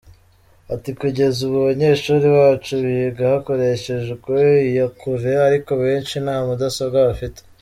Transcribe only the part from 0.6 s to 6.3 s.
Ati “Kugeza ubu abanyeshuri bacu biga hakoreshejwe iyakure, ariko benshi